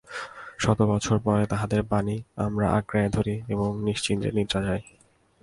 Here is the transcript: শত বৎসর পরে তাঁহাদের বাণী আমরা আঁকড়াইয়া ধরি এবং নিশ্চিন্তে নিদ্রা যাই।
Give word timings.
শত 0.57 0.79
বৎসর 0.81 1.17
পরে 1.19 1.43
তাঁহাদের 1.45 1.81
বাণী 1.83 2.17
আমরা 2.37 2.65
আঁকড়াইয়া 2.71 3.09
ধরি 3.09 3.35
এবং 3.47 3.69
নিশ্চিন্তে 3.83 4.29
নিদ্রা 4.31 4.59
যাই। 4.63 4.81